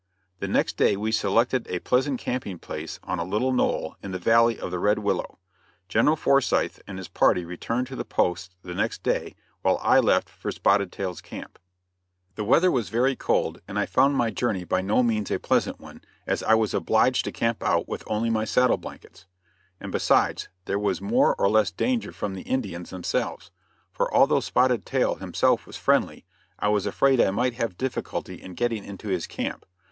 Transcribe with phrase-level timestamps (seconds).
[0.39, 4.17] The next day we selected a pleasant camping place on a little knoll in the
[4.17, 5.37] valley of the Red Willow.
[5.87, 10.27] General Forsyth and his party returned to the post the next day while I left
[10.27, 11.59] for Spotted Tail's camp.
[12.33, 15.79] The weather was very cold and I found my journey by no means a pleasant
[15.79, 19.27] one as I was obliged to camp out with only my saddle blankets;
[19.79, 23.51] and besides, there was more or less danger from the Indians themselves;
[23.91, 26.25] for, although Spotted Tail himself was friendly,
[26.57, 29.67] I was afraid I might have difficulty in getting into his camp.